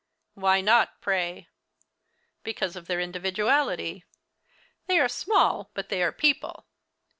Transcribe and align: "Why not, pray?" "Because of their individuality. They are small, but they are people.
"Why 0.33 0.61
not, 0.61 0.99
pray?" 0.99 1.47
"Because 2.41 2.75
of 2.75 2.87
their 2.87 2.99
individuality. 2.99 4.03
They 4.87 4.99
are 4.99 5.07
small, 5.07 5.69
but 5.75 5.89
they 5.89 6.01
are 6.01 6.11
people. 6.11 6.65